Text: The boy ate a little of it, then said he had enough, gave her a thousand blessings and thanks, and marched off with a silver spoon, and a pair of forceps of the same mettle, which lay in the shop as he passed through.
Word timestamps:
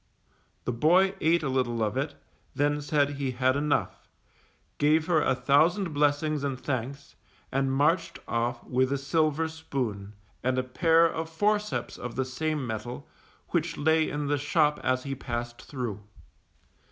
The 0.65 0.71
boy 0.73 1.13
ate 1.21 1.43
a 1.43 1.47
little 1.47 1.83
of 1.83 1.95
it, 1.95 2.15
then 2.55 2.81
said 2.81 3.11
he 3.11 3.29
had 3.29 3.55
enough, 3.55 4.07
gave 4.79 5.05
her 5.05 5.21
a 5.21 5.35
thousand 5.35 5.93
blessings 5.93 6.43
and 6.43 6.59
thanks, 6.59 7.15
and 7.51 7.71
marched 7.71 8.17
off 8.27 8.63
with 8.63 8.91
a 8.91 8.97
silver 8.97 9.47
spoon, 9.47 10.13
and 10.43 10.57
a 10.57 10.63
pair 10.63 11.05
of 11.05 11.29
forceps 11.29 11.99
of 11.99 12.15
the 12.15 12.25
same 12.25 12.65
mettle, 12.65 13.07
which 13.49 13.77
lay 13.77 14.09
in 14.09 14.25
the 14.25 14.39
shop 14.39 14.79
as 14.83 15.03
he 15.03 15.13
passed 15.13 15.61
through. 15.61 15.99